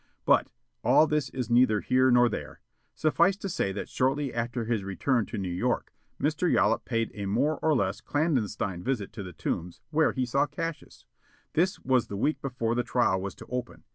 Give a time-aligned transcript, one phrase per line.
[0.25, 0.47] But
[0.83, 2.59] all this is neither here nor there.
[2.95, 6.51] Suffice to say that shortly after his return to New York, Mr.
[6.51, 11.05] Yollop paid a more or less clandestine visit to the Tombs, where he saw Cassius.
[11.53, 13.83] This was the week before the trial was to open.